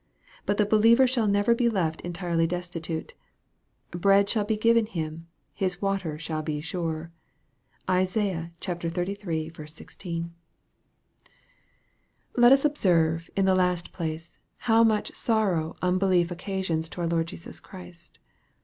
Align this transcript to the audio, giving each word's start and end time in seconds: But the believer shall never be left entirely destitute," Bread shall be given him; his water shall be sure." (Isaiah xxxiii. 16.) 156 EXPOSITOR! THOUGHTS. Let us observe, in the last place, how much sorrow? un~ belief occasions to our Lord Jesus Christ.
But 0.47 0.57
the 0.57 0.65
believer 0.65 1.05
shall 1.05 1.27
never 1.27 1.53
be 1.53 1.69
left 1.69 2.01
entirely 2.01 2.47
destitute," 2.47 3.13
Bread 3.91 4.27
shall 4.27 4.43
be 4.45 4.57
given 4.57 4.87
him; 4.87 5.27
his 5.53 5.79
water 5.79 6.17
shall 6.17 6.41
be 6.41 6.59
sure." 6.59 7.11
(Isaiah 7.87 8.51
xxxiii. 8.59 9.13
16.) 9.13 9.53
156 9.53 9.93
EXPOSITOR! 9.93 10.21
THOUGHTS. 12.33 12.41
Let 12.41 12.51
us 12.51 12.65
observe, 12.65 13.29
in 13.35 13.45
the 13.45 13.53
last 13.53 13.93
place, 13.93 14.39
how 14.65 14.83
much 14.83 15.13
sorrow? 15.13 15.75
un~ 15.83 15.99
belief 15.99 16.31
occasions 16.31 16.89
to 16.89 17.01
our 17.01 17.07
Lord 17.07 17.27
Jesus 17.27 17.59
Christ. 17.59 18.17